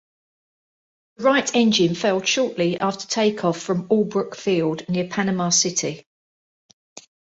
[1.17, 6.07] The right engine failed shortly after take-off from Albrook Field, near Panama City.